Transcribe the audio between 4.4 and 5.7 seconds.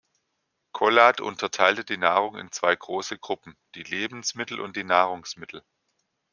und die „Nahrungsmittel“.